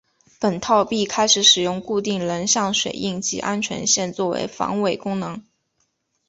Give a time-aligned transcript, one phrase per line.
[0.39, 5.43] 本套币开始使用固定人像水印及安全线作为防伪功能。